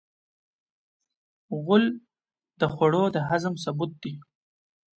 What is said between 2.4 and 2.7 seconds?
د